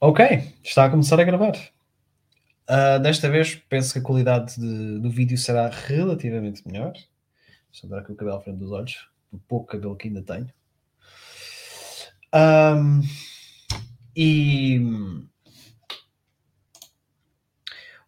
Ok, 0.00 0.52
está 0.62 0.84
a 0.84 0.90
começar 0.90 1.18
a 1.20 1.24
gravar. 1.24 1.56
Uh, 2.68 2.98
desta 3.00 3.30
vez 3.30 3.54
penso 3.54 3.92
que 3.92 4.00
a 4.00 4.02
qualidade 4.02 4.58
de, 4.58 4.98
do 4.98 5.08
vídeo 5.08 5.38
será 5.38 5.68
relativamente 5.68 6.66
melhor. 6.66 6.92
Deixa 7.70 7.86
eu 7.86 7.90
dar 7.90 8.00
aqui 8.00 8.12
o 8.12 8.16
cabelo 8.16 8.36
à 8.36 8.40
frente 8.40 8.58
dos 8.58 8.72
olhos, 8.72 9.08
o 9.32 9.38
pouco 9.38 9.68
cabelo 9.68 9.96
que 9.96 10.08
ainda 10.08 10.22
tenho. 10.22 10.50
Um, 12.34 13.02
e 14.16 14.80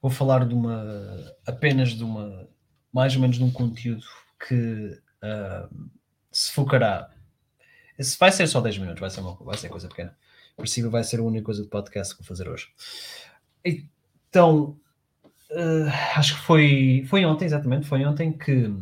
vou 0.02 0.10
falar 0.10 0.46
de 0.46 0.54
uma 0.54 1.34
apenas 1.46 1.90
de 1.90 2.02
uma 2.02 2.48
mais 2.92 3.14
ou 3.14 3.20
menos 3.20 3.36
de 3.36 3.44
um 3.44 3.50
conteúdo 3.50 4.04
que 4.46 5.00
uh, 5.22 5.90
se 6.32 6.50
focará. 6.50 7.10
Vai 8.18 8.32
ser 8.32 8.46
só 8.48 8.60
10 8.60 8.78
minutos, 8.78 9.00
vai 9.00 9.10
ser, 9.10 9.20
uma, 9.20 9.34
vai 9.36 9.56
ser 9.56 9.68
coisa 9.68 9.88
pequena 9.88 10.16
princípio 10.56 10.90
vai 10.90 11.04
ser 11.04 11.20
a 11.20 11.22
única 11.22 11.44
coisa 11.44 11.62
de 11.62 11.68
podcast 11.68 12.14
que 12.14 12.22
vou 12.22 12.26
fazer 12.26 12.48
hoje. 12.48 12.68
Então, 13.64 14.78
uh, 15.50 15.88
acho 16.16 16.34
que 16.34 16.40
foi, 16.42 17.04
foi 17.08 17.24
ontem, 17.24 17.44
exatamente, 17.44 17.86
foi 17.86 18.04
ontem 18.04 18.32
que. 18.32 18.72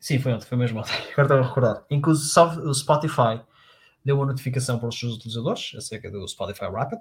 Sim, 0.00 0.18
foi 0.18 0.32
ontem, 0.32 0.46
foi 0.46 0.58
mesmo 0.58 0.80
ontem. 0.80 0.92
Agora 1.12 1.22
estou 1.22 1.38
a 1.38 1.42
recordar. 1.42 1.86
Que 1.86 2.10
o 2.10 2.74
Spotify 2.74 3.40
deu 4.04 4.16
uma 4.16 4.26
notificação 4.26 4.78
para 4.78 4.88
os 4.88 4.98
seus 4.98 5.16
utilizadores 5.16 5.72
acerca 5.76 6.10
do 6.10 6.26
Spotify 6.26 6.66
Rapid, 6.66 7.00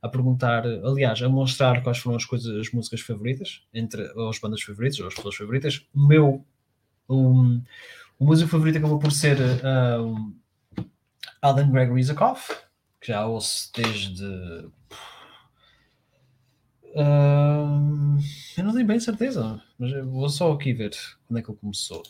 a 0.00 0.08
perguntar, 0.08 0.64
aliás, 0.64 1.20
a 1.22 1.28
mostrar 1.28 1.82
quais 1.82 1.98
foram 1.98 2.16
as 2.16 2.24
coisas, 2.24 2.56
as 2.56 2.72
músicas 2.72 3.00
favoritas, 3.00 3.66
entre 3.74 4.02
as 4.02 4.38
bandas 4.38 4.62
favoritas, 4.62 5.00
ou 5.00 5.08
as 5.08 5.14
pessoas 5.14 5.34
favoritas. 5.34 5.86
O 5.92 6.06
meu, 6.06 6.44
um, 7.08 7.60
o 8.18 8.24
músico 8.24 8.48
favorito 8.48 8.78
acabou 8.78 8.98
por 8.98 9.10
ser 9.10 9.36
uh, 9.40 10.32
Alan 11.42 11.70
Gregory 11.70 12.02
Zakov, 12.02 12.40
que 13.00 13.08
já 13.08 13.26
ouço 13.26 13.70
desde. 13.74 14.24
Uh, 16.94 18.18
eu 18.56 18.64
não 18.64 18.72
tenho 18.72 18.86
bem 18.86 18.98
certeza, 18.98 19.62
mas 19.78 19.92
vou 20.06 20.28
só 20.28 20.52
aqui 20.52 20.72
ver 20.72 20.96
quando 21.26 21.38
é 21.38 21.42
que 21.42 21.50
ele 21.50 21.58
começou. 21.58 22.02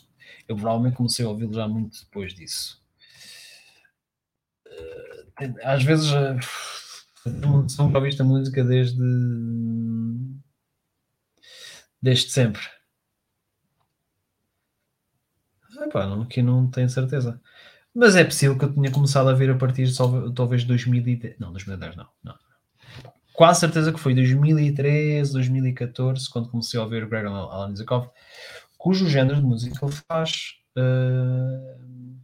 Eu 0.47 0.55
provavelmente 0.55 0.95
comecei 0.95 1.25
a 1.25 1.29
ouvi-lo 1.29 1.53
já 1.53 1.67
muito 1.67 1.99
depois 2.03 2.33
disso. 2.33 2.81
Uh, 4.65 5.55
às 5.63 5.83
vezes 5.83 6.11
uh, 6.11 7.29
nunca 7.79 7.97
ouviste 7.97 8.21
a 8.21 8.25
música 8.25 8.63
desde 8.63 8.99
desde 12.01 12.31
sempre. 12.31 12.61
Epá, 15.81 16.05
não, 16.07 16.23
aqui 16.23 16.41
não 16.41 16.69
tenho 16.69 16.89
certeza. 16.89 17.39
Mas 17.93 18.15
é 18.15 18.23
possível 18.23 18.57
que 18.57 18.65
eu 18.65 18.73
tenha 18.73 18.91
começado 18.91 19.29
a 19.29 19.33
ver 19.33 19.49
a 19.49 19.55
partir 19.55 19.85
de 19.85 19.95
talvez 20.35 20.63
2010. 20.63 21.39
Não, 21.39 21.51
2010 21.51 21.95
não, 21.95 22.07
não. 22.23 22.35
Quase 23.33 23.61
certeza 23.61 23.93
que 23.93 23.99
foi 23.99 24.13
2013, 24.13 25.31
2014, 25.31 26.29
quando 26.29 26.49
comecei 26.49 26.79
a 26.79 26.83
ouvir 26.83 27.03
o 27.03 27.07
Greg 27.07 27.25
Alan 27.25 27.75
Zakov, 27.75 28.09
cujo 28.77 29.07
género 29.07 29.37
de 29.37 29.43
música 29.43 29.85
ele 29.85 29.95
faz 30.09 30.55
uh, 30.77 32.19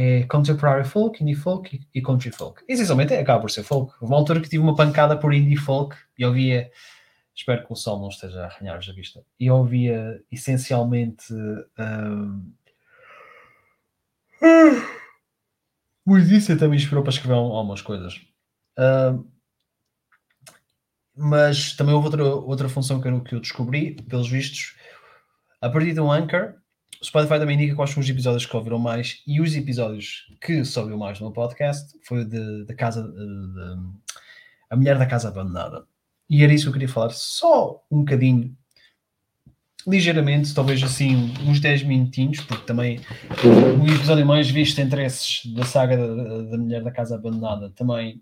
é 0.00 0.22
contemporary 0.24 0.84
folk, 0.84 1.20
indie 1.20 1.34
folk 1.34 1.80
e, 1.92 2.00
country 2.00 2.30
folk. 2.30 2.62
Essencialmente 2.68 3.14
acaba 3.14 3.40
por 3.40 3.50
ser 3.50 3.64
folk. 3.64 3.92
Uma 4.00 4.16
altura 4.16 4.40
que 4.40 4.48
tive 4.48 4.62
uma 4.62 4.76
pancada 4.76 5.16
por 5.16 5.34
indie 5.34 5.56
folk 5.56 5.96
e 6.16 6.24
ouvia. 6.24 6.70
Espero 7.34 7.66
que 7.66 7.72
o 7.72 7.76
sol 7.76 7.98
não 7.98 8.08
esteja 8.08 8.42
a 8.42 8.46
arranhar-vos 8.46 8.88
a 8.88 8.92
vista. 8.92 9.24
E 9.40 9.50
ouvia 9.50 10.22
essencialmente. 10.30 11.32
Uh, 11.32 12.40
Pois 16.04 16.30
isso 16.30 16.52
até 16.52 16.66
me 16.66 16.76
inspirou 16.76 17.02
para 17.02 17.12
escrever 17.12 17.34
algumas 17.34 17.82
coisas. 17.82 18.14
Uh, 18.78 19.28
mas 21.14 21.74
também 21.74 21.94
houve 21.94 22.06
outra, 22.06 22.24
outra 22.24 22.68
função 22.68 23.00
que 23.00 23.08
eu, 23.08 23.20
que 23.20 23.34
eu 23.34 23.40
descobri, 23.40 23.94
pelos 24.08 24.28
vistos, 24.28 24.76
a 25.60 25.68
partir 25.68 25.92
do 25.92 26.10
Anchor, 26.10 26.54
o 27.00 27.04
Spotify 27.04 27.38
também 27.38 27.56
indica 27.56 27.74
quais 27.74 27.90
são 27.90 28.00
os 28.00 28.08
episódios 28.08 28.46
que 28.46 28.56
ouviram 28.56 28.78
mais 28.78 29.22
e 29.26 29.40
os 29.40 29.54
episódios 29.54 30.26
que 30.40 30.62
ouviu 30.78 30.96
mais 30.96 31.20
no 31.20 31.32
podcast 31.32 31.92
foi 32.02 32.24
de, 32.24 32.64
de 32.64 32.74
casa 32.74 33.02
de, 33.02 33.14
de, 33.14 33.76
a 34.70 34.76
mulher 34.76 34.98
da 34.98 35.06
casa 35.06 35.28
abandonada. 35.28 35.86
E 36.30 36.44
era 36.44 36.52
isso 36.52 36.64
que 36.64 36.68
eu 36.68 36.72
queria 36.72 36.88
falar, 36.88 37.10
só 37.10 37.84
um 37.90 38.00
bocadinho 38.00 38.56
ligeiramente, 39.88 40.54
talvez 40.54 40.82
assim, 40.82 41.32
uns 41.46 41.60
10 41.60 41.82
minutinhos, 41.84 42.40
porque 42.40 42.64
também 42.64 43.00
o 43.80 43.86
episódio 43.86 44.26
mais 44.26 44.50
visto 44.50 44.78
entre 44.80 45.04
esses 45.04 45.46
da 45.54 45.64
saga 45.64 45.96
da, 45.96 46.42
da 46.42 46.58
Mulher 46.58 46.82
da 46.82 46.90
Casa 46.90 47.14
Abandonada 47.14 47.70
também 47.70 48.20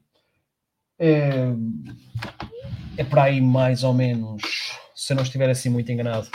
é, 0.98 1.52
é 2.96 3.04
para 3.04 3.24
aí 3.24 3.40
mais 3.40 3.82
ou 3.82 3.92
menos, 3.92 4.42
se 4.94 5.12
eu 5.12 5.16
não 5.16 5.24
estiver 5.24 5.50
assim 5.50 5.68
muito 5.68 5.90
enganado, 5.90 6.28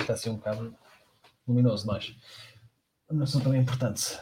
está 0.00 0.14
assim 0.14 0.30
um 0.30 0.36
bocado 0.36 0.74
luminoso 1.46 1.86
mais. 1.86 2.14
Não 3.10 3.26
são 3.26 3.40
tão 3.40 3.54
importante. 3.54 4.18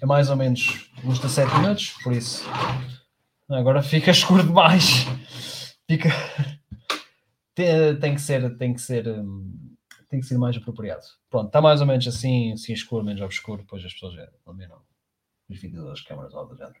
É 0.00 0.06
mais 0.06 0.30
ou 0.30 0.36
menos 0.36 0.90
uns 1.04 1.18
17 1.18 1.54
minutos, 1.58 1.90
por 2.02 2.12
isso 2.12 2.44
agora 3.48 3.82
fica 3.82 4.10
escuro 4.10 4.42
demais. 4.42 5.06
Fica 5.88 6.10
tem, 7.54 8.14
que 8.14 8.20
ser, 8.20 8.56
tem 8.56 8.74
que 8.74 8.80
ser, 8.80 9.08
hum, 9.08 9.76
tem 10.08 10.20
que 10.20 10.26
ser 10.26 10.38
mais 10.38 10.56
apropriado. 10.56 11.02
Pronto, 11.28 11.46
está 11.46 11.60
mais 11.60 11.80
ou 11.80 11.86
menos 11.86 12.06
assim, 12.06 12.52
assim 12.52 12.72
escuro, 12.72 13.04
menos 13.04 13.20
obscuro, 13.20 13.62
depois 13.62 13.84
as 13.84 13.92
pessoas 13.92 14.14
já 14.14 14.28
dominam 14.44 14.80
os 15.48 15.60
vídeos 15.60 15.84
das 15.84 16.00
câmaras 16.00 16.34
ou 16.34 16.46
do 16.46 16.56
género. 16.56 16.80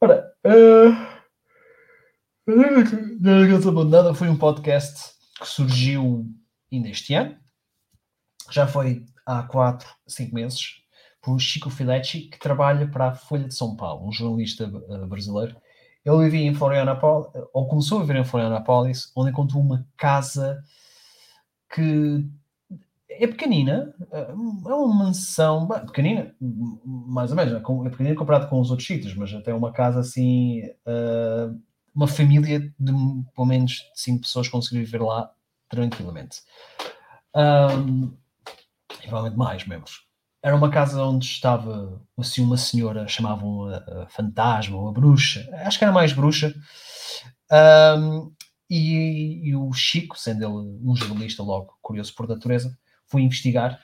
Ora, 0.00 0.32
uh, 0.46 1.18
Delegação 3.20 3.72
Abandonada 3.72 4.14
foi 4.14 4.28
um 4.28 4.36
podcast 4.36 5.12
que 5.38 5.46
surgiu 5.46 6.26
ainda 6.72 6.88
este 6.88 7.14
ano, 7.14 7.36
já 8.50 8.66
foi 8.66 9.04
há 9.26 9.42
4, 9.42 9.88
5 10.06 10.34
meses, 10.34 10.82
por 11.20 11.38
Chico 11.38 11.68
Filetti, 11.68 12.22
que 12.22 12.38
trabalha 12.38 12.88
para 12.88 13.08
a 13.08 13.14
Folha 13.14 13.48
de 13.48 13.54
São 13.54 13.76
Paulo, 13.76 14.08
um 14.08 14.12
jornalista 14.12 14.66
uh, 14.66 15.06
brasileiro 15.06 15.56
ele 16.04 16.24
vivia 16.24 16.46
em 16.46 16.54
Florianópolis, 16.54 17.30
ou 17.52 17.68
começou 17.68 17.98
a 17.98 18.00
viver 18.02 18.16
em 18.16 18.24
Florianópolis, 18.24 19.12
onde 19.16 19.30
encontrou 19.30 19.62
uma 19.62 19.86
casa 19.96 20.62
que 21.74 22.26
é 23.10 23.26
pequenina, 23.26 23.94
é 24.12 24.32
uma 24.32 25.04
mansão 25.04 25.66
pequenina, 25.66 26.34
mais 26.40 27.30
ou 27.30 27.36
menos, 27.36 27.52
é, 27.52 27.56
é 27.56 27.90
pequenina 27.90 28.14
comparado 28.14 28.48
com 28.48 28.60
os 28.60 28.70
outros 28.70 28.86
sítios, 28.86 29.14
mas 29.14 29.32
até 29.34 29.52
uma 29.52 29.72
casa 29.72 30.00
assim, 30.00 30.62
uh, 30.86 31.60
uma 31.94 32.06
família 32.06 32.60
de 32.60 32.92
pelo 33.34 33.46
menos 33.46 33.90
cinco 33.94 34.22
pessoas 34.22 34.48
conseguiu 34.48 34.84
viver 34.84 35.02
lá 35.02 35.30
tranquilamente. 35.68 36.42
Um, 37.34 38.16
e 39.02 39.06
provavelmente 39.06 39.36
mais 39.36 39.66
membros 39.66 40.07
era 40.42 40.56
uma 40.56 40.70
casa 40.70 41.02
onde 41.02 41.26
estava 41.26 42.00
assim 42.16 42.42
uma 42.42 42.56
senhora, 42.56 43.08
chamavam 43.08 43.66
a, 43.66 44.02
a 44.02 44.08
fantasma 44.08 44.76
ou 44.76 44.88
a 44.88 44.92
bruxa, 44.92 45.48
acho 45.64 45.78
que 45.78 45.84
era 45.84 45.92
mais 45.92 46.12
bruxa, 46.12 46.54
um, 47.98 48.32
e, 48.70 49.48
e, 49.48 49.56
o 49.56 49.72
Chico, 49.72 50.18
sendo 50.18 50.44
ele 50.44 50.80
um 50.82 50.94
jornalista 50.94 51.42
logo 51.42 51.78
curioso 51.80 52.14
por 52.14 52.28
natureza, 52.28 52.76
foi 53.06 53.22
investigar 53.22 53.80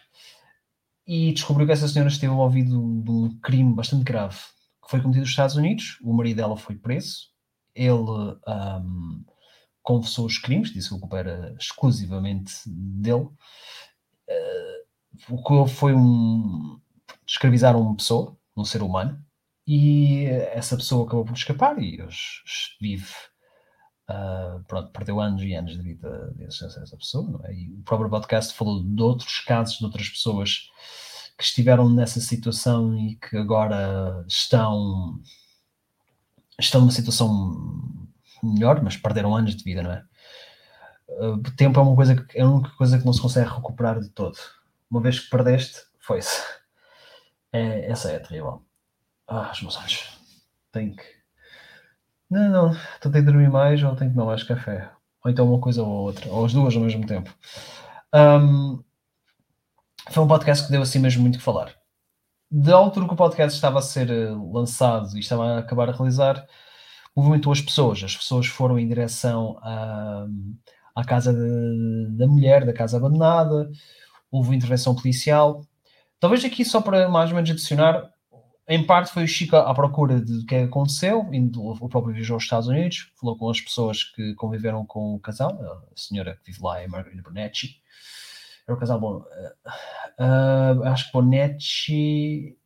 e 1.07 1.33
descobriu 1.33 1.67
que 1.67 1.73
essa 1.73 1.89
senhora 1.89 2.11
esteve 2.11 2.33
envolvida 2.33 2.69
de 2.69 2.77
um 2.77 3.39
crime 3.43 3.75
bastante 3.75 4.05
grave 4.05 4.39
que 4.85 4.91
foi 4.91 5.01
cometido 5.01 5.23
nos 5.23 5.31
Estados 5.31 5.57
Unidos. 5.57 5.99
O 6.03 6.13
marido 6.13 6.37
dela 6.37 6.57
foi 6.57 6.77
preso, 6.77 7.29
ele 7.75 7.93
um, 7.93 9.25
confessou 9.83 10.27
os 10.27 10.39
crimes, 10.39 10.73
disse 10.73 10.91
que 10.91 10.95
o 10.95 11.01
culpa 11.01 11.19
era 11.19 11.55
exclusivamente 11.59 12.53
dele. 12.67 13.29
O 15.29 15.43
que 15.43 15.73
foi 15.73 15.95
um. 15.95 16.79
escravizaram 17.27 17.81
uma 17.81 17.97
pessoa, 17.97 18.37
um 18.57 18.65
ser 18.65 18.83
humano, 18.83 19.25
e 19.67 20.27
essa 20.53 20.77
pessoa 20.77 21.07
acabou 21.07 21.25
por 21.25 21.35
escapar 21.35 21.79
e 21.79 22.03
hoje 22.03 22.43
vive. 22.81 23.13
Uh, 24.11 24.63
pronto, 24.65 24.91
perdeu 24.93 25.19
anos 25.19 25.43
e 25.43 25.55
anos 25.55 25.73
de 25.73 25.83
vida 25.83 26.31
de 26.37 26.45
existência 26.45 26.79
dessa 26.81 26.97
pessoa, 26.97 27.41
é? 27.45 27.55
E 27.55 27.73
o 27.73 27.83
próprio 27.83 28.11
podcast 28.11 28.55
falou 28.55 28.83
de 28.83 29.03
outros 29.03 29.41
casos 29.41 29.79
de 29.79 29.85
outras 29.85 30.11
pessoas 30.11 30.69
que 31.39 31.45
estiveram 31.45 31.89
nessa 31.89 32.21
situação 32.21 32.95
e 32.99 33.17
que 33.17 33.37
agora 33.37 34.23
estão 34.29 35.19
estão 36.61 36.83
numa 36.83 36.93
situação 36.93 37.99
melhor, 38.43 38.83
mas 38.83 38.97
perderam 38.97 39.35
anos 39.35 39.57
de 39.57 39.65
vida, 39.65 39.83
não 39.83 39.93
é? 39.93 40.05
Uh, 41.09 41.35
o 41.35 41.57
tempo 41.57 41.81
é 41.81 41.83
uma 41.83 41.97
coisa 41.97 42.15
que 42.15 42.39
é 42.39 42.43
a 42.43 42.49
única 42.49 42.71
coisa 42.77 42.99
que 42.99 43.07
não 43.07 43.13
se 43.13 43.23
consegue 43.23 43.49
recuperar 43.49 44.01
de 44.01 44.11
todo 44.11 44.37
uma 44.95 45.03
vez 45.03 45.21
que 45.21 45.31
perdeste, 45.31 45.81
foi-se. 45.99 46.41
É, 47.53 47.91
essa 47.91 48.11
é 48.11 48.19
terrível. 48.19 48.65
Ah, 49.27 49.51
os 49.53 49.61
meus 49.63 49.77
olhos. 49.77 50.19
Tenho 50.73 50.95
que. 50.97 51.03
Não, 52.31 52.51
não, 52.51 52.71
a 52.73 52.99
ter 53.01 53.11
que 53.13 53.23
dormir 53.23 53.51
mais 53.51 53.83
ou 53.83 53.95
tenho 53.97 54.11
que 54.11 54.17
tomar 54.17 54.27
mais 54.31 54.43
café. 54.43 54.91
Ou 55.25 55.31
então 55.31 55.49
uma 55.49 55.61
coisa 55.61 55.83
ou 55.83 55.89
outra, 55.89 56.29
ou 56.31 56.45
as 56.45 56.53
duas 56.53 56.75
ao 56.75 56.83
mesmo 56.83 57.07
tempo. 57.07 57.33
Um, 58.15 58.83
foi 60.11 60.23
um 60.23 60.29
podcast 60.29 60.67
que 60.67 60.73
deu 60.73 60.83
assim 60.83 60.99
mesmo 60.99 61.23
muito 61.23 61.39
que 61.39 61.45
falar. 61.45 61.75
da 62.51 62.75
altura 62.77 63.07
que 63.07 63.15
o 63.15 63.17
podcast 63.17 63.57
estava 63.57 63.79
a 63.81 63.83
ser 63.83 64.11
eh, 64.11 64.31
lançado 64.53 65.17
e 65.17 65.21
estava 65.21 65.45
a 65.57 65.59
acabar 65.59 65.89
a 65.89 65.93
realizar, 65.93 66.47
movimentou 67.17 67.53
as 67.53 67.61
pessoas. 67.61 68.03
As 68.05 68.17
pessoas 68.17 68.47
foram 68.47 68.79
em 68.79 68.87
direção 68.89 69.59
à, 69.63 70.27
à 70.95 71.05
casa 71.05 71.33
de, 71.33 72.17
da 72.17 72.27
mulher, 72.27 72.65
da 72.67 72.73
casa 72.73 72.97
abandonada, 72.99 73.71
houve 74.35 74.57
intervenção 74.57 74.97
policial. 74.97 75.65
Talvez 76.19 76.45
aqui, 76.45 76.65
só 76.65 76.81
para 76.81 77.09
mais 77.09 77.31
ou 77.31 77.37
menos 77.37 77.51
adicionar, 77.51 78.11
em 78.67 78.85
parte 78.85 79.13
foi 79.13 79.23
o 79.25 79.29
Chico 79.29 79.55
à 79.55 79.73
procura 79.73 80.21
de 80.21 80.45
que 80.45 80.57
aconteceu, 80.57 81.29
indo, 81.33 81.63
o 81.63 81.89
próprio 81.89 82.15
viajou 82.15 82.35
aos 82.35 82.43
Estados 82.43 82.67
Unidos, 82.67 83.13
falou 83.21 83.39
com 83.39 83.49
as 83.49 83.61
pessoas 83.61 84.03
que 84.03 84.35
conviveram 84.35 84.85
com 84.85 85.15
o 85.15 85.21
casal, 85.21 85.53
a 85.63 85.97
senhora 85.97 86.37
que 86.37 86.51
vive 86.51 86.65
lá 86.65 86.81
é 86.81 86.89
Margarida 86.89 87.23
Bonetti, 87.23 87.81
era 88.67 88.77
o 88.77 88.81
casal 88.81 88.99
bom. 88.99 89.19
Uh, 89.19 90.81
uh, 90.81 90.83
acho 90.85 91.07
que 91.07 91.13
Bonetti, 91.13 92.59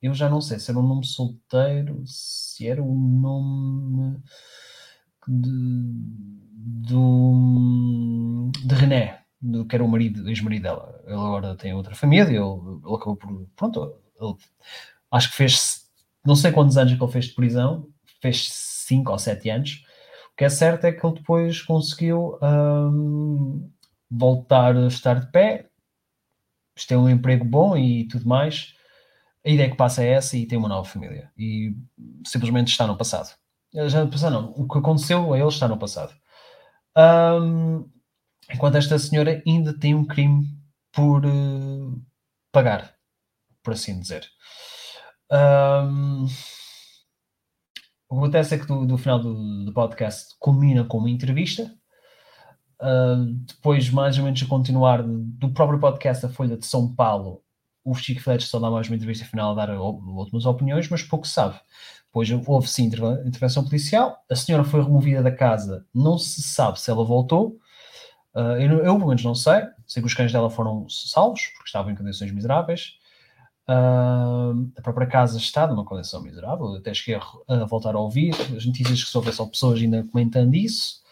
eu 0.00 0.14
já 0.14 0.30
não 0.30 0.40
sei 0.40 0.58
se 0.58 0.70
era 0.70 0.80
um 0.80 0.86
nome 0.86 1.04
solteiro, 1.04 2.02
se 2.06 2.66
era 2.66 2.82
um 2.82 3.20
nome 3.20 4.22
de, 5.28 5.50
do, 6.88 8.50
de 8.64 8.74
René, 8.74 9.25
do, 9.46 9.64
que 9.64 9.74
era 9.74 9.84
o 9.84 9.88
marido, 9.88 10.28
ex-marido 10.28 10.62
dela. 10.62 11.00
Ele 11.04 11.14
agora 11.14 11.56
tem 11.56 11.74
outra 11.74 11.94
família, 11.94 12.24
ele, 12.24 12.38
ele 12.38 12.94
acabou 12.94 13.16
por. 13.16 13.46
Pronto, 13.56 13.98
ele, 14.20 14.34
acho 15.10 15.30
que 15.30 15.36
fez. 15.36 15.86
Não 16.24 16.34
sei 16.34 16.52
quantos 16.52 16.76
anos 16.76 16.92
é 16.92 16.96
que 16.96 17.02
ele 17.02 17.12
fez 17.12 17.26
de 17.26 17.34
prisão, 17.34 17.88
fez 18.20 18.48
5 18.86 19.12
ou 19.12 19.18
7 19.18 19.50
anos. 19.50 19.84
O 20.32 20.36
que 20.36 20.44
é 20.44 20.48
certo 20.48 20.84
é 20.84 20.92
que 20.92 21.06
ele 21.06 21.14
depois 21.14 21.62
conseguiu 21.62 22.38
um, 22.42 23.70
voltar 24.10 24.76
a 24.76 24.86
estar 24.86 25.20
de 25.20 25.30
pé, 25.30 25.68
ter 26.86 26.96
um 26.96 27.08
emprego 27.08 27.44
bom 27.44 27.76
e 27.76 28.06
tudo 28.08 28.28
mais. 28.28 28.74
A 29.44 29.50
ideia 29.50 29.70
que 29.70 29.76
passa 29.76 30.02
é 30.02 30.10
essa 30.10 30.36
e 30.36 30.46
tem 30.46 30.58
uma 30.58 30.68
nova 30.68 30.88
família. 30.88 31.30
E 31.38 31.76
simplesmente 32.26 32.68
está 32.68 32.86
no 32.86 32.96
passado. 32.96 33.34
Já 33.72 34.04
no 34.04 34.30
não. 34.30 34.50
O 34.56 34.68
que 34.68 34.78
aconteceu 34.78 35.32
a 35.32 35.38
ele 35.38 35.48
está 35.48 35.68
no 35.68 35.78
passado. 35.78 36.12
Um, 36.96 37.88
enquanto 38.52 38.76
esta 38.76 38.98
senhora 38.98 39.42
ainda 39.46 39.78
tem 39.78 39.94
um 39.94 40.04
crime 40.04 40.46
por 40.92 41.24
uh, 41.24 42.02
pagar, 42.52 42.94
por 43.62 43.72
assim 43.72 43.98
dizer. 44.00 44.26
Um, 45.30 46.26
o 48.08 48.14
que 48.14 48.18
acontece 48.18 48.54
é 48.54 48.58
que 48.58 48.66
do, 48.66 48.86
do 48.86 48.96
final 48.96 49.18
do, 49.18 49.64
do, 49.64 49.72
podcast 49.72 50.36
culmina 50.38 50.84
com 50.84 50.98
uma 50.98 51.10
entrevista 51.10 51.70
Uh, 52.80 53.32
depois, 53.46 53.88
mais 53.88 54.18
ou 54.18 54.24
menos 54.24 54.42
a 54.42 54.46
continuar 54.46 55.02
do 55.02 55.50
próprio 55.50 55.80
podcast 55.80 56.26
A 56.26 56.28
Folha 56.28 56.58
de 56.58 56.66
São 56.66 56.94
Paulo, 56.94 57.42
o 57.82 57.94
Chico 57.94 58.20
Fletcher 58.20 58.48
só 58.48 58.58
dá 58.58 58.70
mais 58.70 58.88
uma 58.88 58.96
entrevista 58.96 59.24
final 59.24 59.52
a 59.52 59.54
dar 59.66 59.78
últimas 59.78 60.44
opiniões, 60.44 60.88
mas 60.90 61.02
pouco 61.02 61.26
sabe. 61.26 61.58
Depois 62.06 62.30
houve 62.46 62.68
sim 62.68 62.90
intervenção 63.24 63.64
policial, 63.64 64.18
a 64.30 64.34
senhora 64.34 64.64
foi 64.64 64.82
removida 64.82 65.22
da 65.22 65.30
casa, 65.30 65.86
não 65.94 66.18
se 66.18 66.42
sabe 66.42 66.80
se 66.80 66.90
ela 66.90 67.04
voltou. 67.04 67.58
Uh, 68.36 68.60
eu, 68.60 68.84
eu, 68.84 68.96
pelo 68.96 69.08
menos, 69.08 69.24
não 69.24 69.34
sei. 69.34 69.62
Sei 69.86 70.02
que 70.02 70.06
os 70.06 70.14
cães 70.14 70.32
dela 70.32 70.50
foram 70.50 70.86
salvos, 70.88 71.46
porque 71.54 71.68
estavam 71.68 71.90
em 71.90 71.96
condições 71.96 72.30
miseráveis. 72.30 72.98
Uh, 73.68 74.70
a 74.76 74.82
própria 74.82 75.06
casa 75.06 75.38
está 75.38 75.66
numa 75.66 75.84
condição 75.84 76.22
miserável. 76.22 76.66
Eu 76.66 76.76
até 76.76 76.92
cheguei 76.92 77.20
a, 77.48 77.64
voltar 77.64 77.94
a 77.94 77.98
ouvir 77.98 78.34
as 78.56 78.64
notícias 78.66 79.02
que 79.02 79.10
soube 79.10 79.32
só 79.32 79.46
pessoas 79.46 79.80
ainda 79.80 80.04
comentando 80.04 80.54
isso 80.54 81.04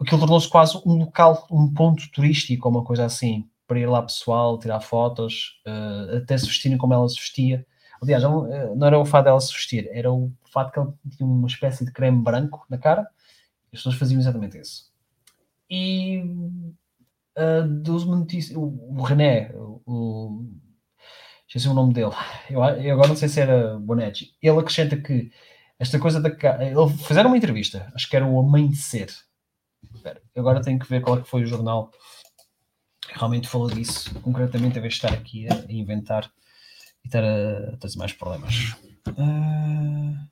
aquilo 0.00 0.20
tornou-se 0.20 0.48
quase 0.48 0.80
um 0.86 0.94
local, 0.96 1.46
um 1.50 1.72
ponto 1.72 2.10
turístico, 2.10 2.68
uma 2.68 2.82
coisa 2.82 3.04
assim, 3.04 3.48
para 3.66 3.78
ir 3.78 3.86
lá 3.86 4.02
pessoal, 4.02 4.58
tirar 4.58 4.80
fotos, 4.80 5.60
uh, 5.66 6.16
até 6.16 6.36
se 6.36 6.46
vestirem 6.46 6.78
como 6.78 6.94
ela 6.94 7.08
se 7.08 7.16
vestia. 7.16 7.66
Aliás, 8.02 8.22
não, 8.22 8.50
eh, 8.50 8.74
não 8.74 8.86
era 8.86 8.98
o 8.98 9.04
fato 9.04 9.26
dela 9.26 9.40
se 9.40 9.52
vestir, 9.52 9.86
era 9.92 10.10
o 10.10 10.32
fato 10.50 10.72
que 10.72 10.78
ela 10.78 10.94
tinha 11.16 11.28
uma 11.28 11.46
espécie 11.46 11.84
de 11.84 11.92
creme 11.92 12.22
branco 12.22 12.64
na 12.70 12.78
cara, 12.78 13.02
as 13.02 13.70
pessoas 13.72 13.94
faziam 13.96 14.18
exatamente 14.18 14.58
isso. 14.58 14.89
E 15.70 16.22
uh, 17.38 17.82
dos 17.82 18.04
notícias, 18.04 18.56
o, 18.56 18.62
o 18.62 19.02
René, 19.02 19.52
o, 19.54 20.44
esqueci 21.46 21.68
o 21.68 21.74
nome 21.74 21.94
dele, 21.94 22.12
eu, 22.48 22.62
eu, 22.62 22.94
agora 22.94 23.08
não 23.08 23.16
sei 23.16 23.28
se 23.28 23.40
era 23.40 23.78
Bonetti, 23.78 24.32
ele 24.42 24.58
acrescenta 24.58 24.96
que 24.96 25.30
esta 25.78 25.98
coisa 25.98 26.20
da. 26.20 26.28
Ele 26.28 26.98
fizeram 27.06 27.30
uma 27.30 27.36
entrevista, 27.36 27.90
acho 27.94 28.08
que 28.08 28.16
era 28.16 28.26
o 28.26 28.38
Amanhecer, 28.38 29.08
Espera, 29.94 30.20
agora 30.36 30.62
tenho 30.62 30.78
que 30.78 30.88
ver 30.88 31.00
qual 31.00 31.18
é 31.18 31.22
que 31.22 31.28
foi 31.28 31.42
o 31.42 31.46
jornal 31.46 31.90
que 33.00 33.18
realmente 33.18 33.48
falou 33.48 33.68
disso, 33.68 34.14
concretamente, 34.20 34.78
a 34.78 34.82
vez 34.82 34.94
de 34.94 34.98
estar 34.98 35.12
aqui 35.12 35.46
a 35.50 35.72
inventar 35.72 36.30
e 37.04 37.08
estar 37.08 37.24
a, 37.24 37.74
a 37.74 37.76
trazer 37.76 37.98
mais 37.98 38.12
problemas. 38.12 38.76
Uh... 39.08 40.29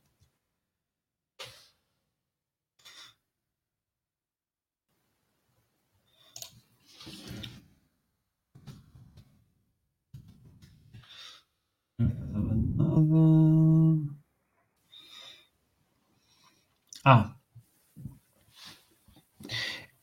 Ah, 17.11 17.35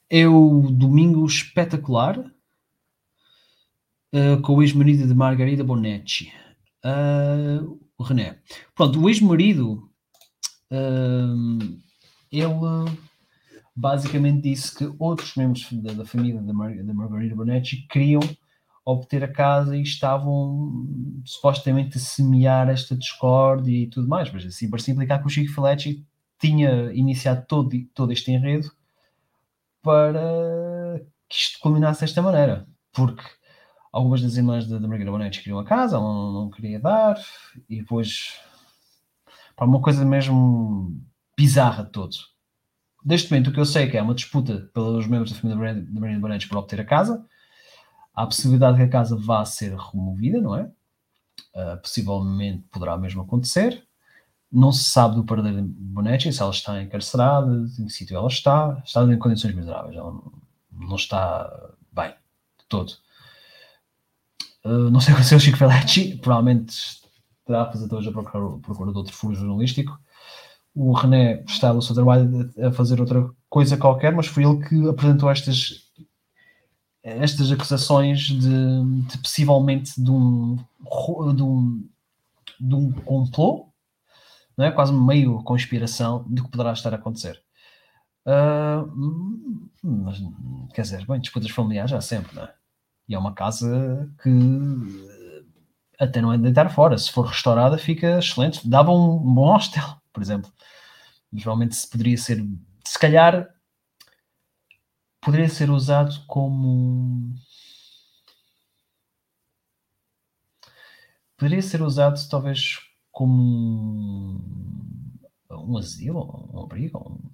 é 0.10 0.28
o 0.28 0.72
Domingo 0.72 1.24
Espetacular 1.24 2.18
uh, 4.12 4.42
com 4.42 4.56
o 4.56 4.63
ex-marido 4.63 5.07
de 5.07 5.13
Margarida 5.13 5.63
Bonetti. 5.63 6.34
Uh, 6.84 7.80
o 7.96 8.02
René. 8.02 8.40
Pronto, 8.74 9.00
o 9.00 9.07
ex-marido 9.07 9.88
uh, 10.72 11.80
ele 12.31 12.98
basicamente 13.75 14.42
disse 14.42 14.75
que 14.75 14.92
outros 14.98 15.36
membros 15.36 15.72
da, 15.74 15.94
da 15.94 16.06
família 16.06 16.42
da, 16.42 16.54
Mar 16.54 16.75
da 16.75 16.92
Margarida 16.92 17.36
Bonetti 17.36 17.86
queriam 17.88 18.22
obter 18.84 19.24
a 19.24 19.31
casa 19.31 19.78
e 19.78 19.84
estavam 19.84 21.22
supostamente 21.24 22.00
a 22.00 22.02
semear 22.02 22.68
esta 22.68 22.96
discórdia 22.96 23.78
e 23.78 23.86
tudo 23.86 24.07
mais, 24.07 24.34
mas 24.34 24.44
assim, 24.44 24.68
para 24.68 24.80
se 24.80 24.90
implicar 24.90 25.22
que 25.22 25.28
o 25.28 25.30
Chico 25.30 25.54
Filetti 25.54 26.04
tinha 26.45 26.94
iniciado 26.94 27.45
todo, 27.47 27.69
todo 27.94 28.12
este 28.12 28.31
enredo 28.31 28.71
para 29.81 31.01
que 31.30 31.36
isto 31.36 31.59
culminasse 31.59 32.01
desta 32.01 32.21
maneira. 32.21 32.68
Porque 32.92 33.24
algumas 33.92 34.21
das 34.21 34.36
irmãs 34.36 34.68
da, 34.68 34.80
Margarida 34.80 35.12
Bonetti 35.12 35.39
queriam 35.39 35.59
a 35.59 35.65
casa, 35.65 35.95
ela 35.95 36.06
não, 36.06 36.31
não 36.31 36.50
queria 36.50 36.80
dar, 36.80 37.18
e 37.69 37.77
depois 37.77 38.39
para 39.56 39.66
uma 39.66 39.81
coisa 39.81 40.04
mesmo 40.04 41.02
bizarra 41.37 41.83
de 41.83 41.92
todos. 41.92 42.35
Neste 43.04 43.31
momento, 43.31 43.49
o 43.49 43.54
que 43.54 43.59
eu 43.59 43.66
sei 43.66 43.83
é 43.83 43.87
que 43.87 43.97
é 43.97 44.02
uma 44.02 44.16
disputa 44.16 44.69
pelos 44.73 45.07
membros 45.07 45.31
da 45.31 45.40
família 45.40 45.75
da 45.75 45.99
Margarida 45.99 46.19
Bonetti 46.19 46.47
por 46.47 46.57
obter 46.57 46.81
a 46.81 46.85
casa. 46.85 47.25
Há 48.14 48.23
a 48.23 48.28
possibilidade 48.28 48.78
que 48.78 48.83
a 48.83 48.90
casa 48.90 49.16
vá 49.16 49.45
ser 49.45 49.75
removida, 49.75 50.42
não 50.42 50.56
é? 50.56 50.64
Uh, 51.54 51.80
possivelmente 51.81 52.66
poderá 52.71 52.97
mesmo 52.97 53.21
acontecer. 53.21 53.84
Não 54.52 54.71
se 54.71 54.85
sabe 54.85 55.16
do 55.16 55.25
paradeiro 55.25 55.61
de 55.61 55.68
Bonetti, 55.68 56.31
se 56.31 56.42
ela 56.42 56.52
está 56.52 56.81
encarcerada, 56.81 57.52
em 57.80 57.85
que 57.85 57.92
sítio 57.92 58.16
ela 58.16 58.28
está. 58.28 58.81
Está 58.85 59.04
em 59.04 59.18
condições 59.18 59.56
miseráveis, 59.56 59.95
ela 59.95 60.21
não, 60.71 60.95
está 60.95 61.52
bem, 61.92 62.09
de 62.09 62.66
todo. 62.69 62.94
Uh, 64.64 64.90
não 64.90 64.99
sei 64.99 65.14
o 65.14 65.18
que 65.18 65.21
aconteceu 65.21 65.40
Chico 65.40 65.57
Feletti, 65.57 66.18
provavelmente 66.18 66.75
terá 67.45 67.64
a 67.64 67.71
fazer 67.71 67.94
hoje 67.94 68.09
a 68.09 68.11
procurar, 68.11 68.59
procura 68.59 68.92
de 68.92 68.97
outro 68.97 69.14
furo 69.14 69.35
jornalístico. 69.35 69.99
O 70.73 70.92
René 70.94 71.44
está 71.47 71.73
no 71.73 71.81
seu 71.81 71.95
trabalho 71.95 72.52
a 72.61 72.71
fazer 72.71 72.99
outra 72.99 73.30
coisa 73.49 73.78
qualquer, 73.78 74.14
mas 74.14 74.28
foi 74.28 74.44
ele 74.44 74.68
que 74.68 74.90
apresentou 74.90 75.30
estas 75.30 75.85
estas 77.06 77.52
acusações 77.52 78.21
de, 78.21 78.83
de 79.07 79.18
possivelmente 79.19 80.02
de 80.02 80.09
um, 80.09 80.57
de 81.35 81.44
um, 81.44 81.87
de 82.59 82.75
um 82.75 82.92
complô 82.92 83.68
não 84.57 84.66
é? 84.66 84.71
Quase 84.71 84.94
meio 84.94 85.42
conspiração 85.44 86.24
do 86.28 86.44
que 86.44 86.52
poderá 86.52 86.74
estar 86.74 86.94
a 86.94 86.97
acontecer. 86.97 87.42
Uh, 88.26 89.69
mas, 89.83 90.18
quer 90.74 90.81
dizer, 90.81 91.06
bem, 91.06 91.19
disputas 91.19 91.52
familiares 91.52 91.92
já 91.92 92.02
sempre, 92.02 92.35
não 92.35 92.44
é? 92.44 92.54
E 93.07 93.16
é 93.16 93.19
uma 93.19 93.33
casa 93.33 94.12
que 94.21 94.30
até 96.00 96.21
não 96.21 96.33
é 96.33 96.38
de 96.38 96.44
deitar 96.44 96.69
fora. 96.74 96.97
Se 96.97 97.12
for 97.12 97.26
restaurada, 97.26 97.78
fica 97.78 98.19
excelente. 98.19 98.68
Dava 98.68 98.92
um, 98.92 99.18
bom 99.19 99.54
hostel, 99.56 99.83
por 100.12 100.21
exemplo. 100.21 100.52
Geralmente 101.33 101.76
se 101.76 101.90
poderia 101.90 102.18
ser, 102.18 102.44
se 102.85 103.00
calhar, 103.00 103.50
poderia 105.21 105.50
ser 105.50 105.69
usado 105.69 106.26
como. 106.28 107.33
Poderia 111.38 111.62
ser 111.62 111.81
usado 111.81 112.19
talvez 112.30 112.80
como 113.16 114.42
um, 115.50 115.78
asilo, 115.78 116.50
um 116.54 116.64
abrigo, 116.64 117.00
um, 117.00 117.31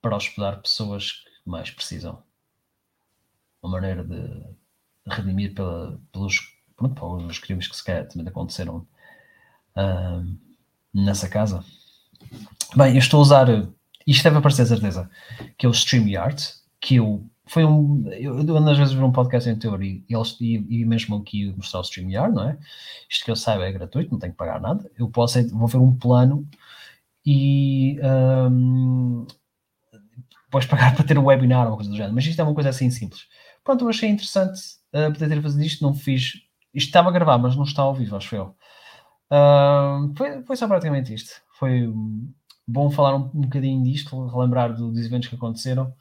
para 0.00 0.14
hospedar 0.14 0.62
pessoas 0.62 1.10
que 1.10 1.50
mais 1.50 1.68
precisam. 1.68 2.22
Uma 3.60 3.72
maneira 3.72 4.04
de 4.04 4.46
redimir 5.04 5.52
pela, 5.52 6.00
pelos, 6.12 6.38
pronto, 6.76 6.94
para 6.94 7.26
os 7.26 7.40
crimes 7.40 7.66
que 7.66 7.76
se 7.76 7.84
também 7.84 8.28
aconteceram 8.28 8.86
uh, 9.76 10.38
nessa 10.94 11.28
casa. 11.28 11.64
Bem, 12.76 12.92
eu 12.92 12.98
estou 12.98 13.18
a 13.18 13.22
usar, 13.22 13.48
isto 14.06 14.22
deve 14.22 14.36
aparecer 14.36 14.64
certeza, 14.64 15.10
que 15.58 15.66
é 15.66 15.68
o 15.68 15.72
StreamYard, 15.72 16.40
que 16.80 16.94
eu, 16.94 17.28
foi 17.48 17.64
um, 17.64 18.06
eu, 18.12 18.40
eu 18.40 18.56
às 18.68 18.78
vezes 18.78 18.94
ver 18.94 19.02
um 19.02 19.12
podcast 19.12 19.48
em 19.48 19.58
e, 19.82 20.04
eles, 20.08 20.36
e, 20.40 20.54
e 20.68 20.84
mesmo 20.84 21.16
aqui 21.16 21.52
mostrar 21.56 21.80
o 21.80 21.82
StreamYard, 21.82 22.34
não 22.34 22.48
é? 22.48 22.58
Isto 23.08 23.24
que 23.24 23.30
eu 23.30 23.36
saiba 23.36 23.66
é 23.66 23.72
gratuito, 23.72 24.12
não 24.12 24.18
tenho 24.18 24.32
que 24.32 24.38
pagar 24.38 24.60
nada. 24.60 24.90
Eu 24.96 25.08
posso, 25.08 25.46
vou 25.56 25.66
ver 25.66 25.78
um 25.78 25.96
plano 25.96 26.46
e 27.24 27.98
um, 28.50 29.26
podes 30.50 30.68
pagar 30.68 30.94
para 30.96 31.04
ter 31.04 31.18
um 31.18 31.24
webinar 31.24 31.66
ou 31.66 31.72
uma 31.72 31.76
coisa 31.76 31.90
do 31.90 31.96
género, 31.96 32.14
mas 32.14 32.26
isto 32.26 32.40
é 32.40 32.44
uma 32.44 32.54
coisa 32.54 32.70
assim 32.70 32.90
simples. 32.90 33.26
Pronto, 33.64 33.84
eu 33.84 33.88
achei 33.88 34.08
interessante 34.08 34.60
uh, 34.94 35.12
poder 35.12 35.28
ter 35.28 35.42
fazido 35.42 35.62
isto, 35.62 35.82
não 35.82 35.94
fiz, 35.94 36.34
isto 36.74 36.86
estava 36.88 37.08
a 37.08 37.12
gravar, 37.12 37.38
mas 37.38 37.56
não 37.56 37.64
está 37.64 37.82
ao 37.82 37.94
vivo, 37.94 38.16
acho 38.16 38.34
eu. 38.34 38.54
Uh, 39.30 40.14
foi, 40.16 40.42
foi 40.42 40.56
só 40.56 40.66
praticamente 40.66 41.12
isto. 41.12 41.40
Foi 41.58 41.92
bom 42.66 42.90
falar 42.90 43.16
um, 43.16 43.30
um 43.34 43.40
bocadinho 43.42 43.82
disto, 43.82 44.26
relembrar 44.28 44.74
do, 44.74 44.90
dos 44.90 45.04
eventos 45.04 45.28
que 45.28 45.34
aconteceram. 45.34 45.92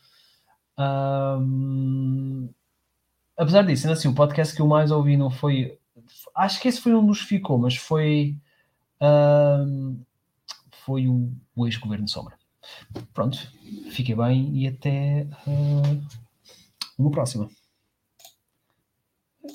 Apesar 3.38 3.64
disso, 3.64 3.88
ainda 3.88 3.98
assim, 3.98 4.08
o 4.08 4.16
podcast 4.16 4.56
que 4.56 4.62
eu 4.62 4.68
mais 4.68 4.92
ouvi 4.92 5.18
não 5.18 5.30
foi. 5.30 5.78
Acho 6.36 6.60
que 6.60 6.68
esse 6.68 6.82
foi 6.82 6.94
um 6.94 7.06
dos 7.06 7.22
que 7.22 7.28
ficou, 7.28 7.58
mas 7.58 7.76
foi. 7.76 8.36
Um, 9.02 10.00
foi 10.86 11.08
o, 11.08 11.32
o 11.56 11.68
ex-governo 11.68 12.08
Sombra. 12.08 12.36
Pronto, 13.14 13.38
fiquem 13.92 14.16
bem 14.16 14.58
e 14.58 14.68
até 14.68 15.28
uh, 15.46 16.02
uma 16.98 17.12
próxima. 17.12 17.50